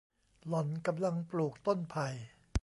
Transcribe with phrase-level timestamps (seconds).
[0.47, 2.07] หล่อนกำลังปลูกต้นไผ่